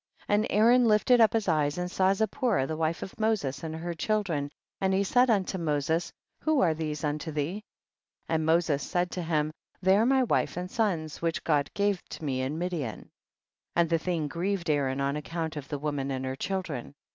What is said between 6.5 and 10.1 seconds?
are these unto thee? 16. And Moses said to him, they are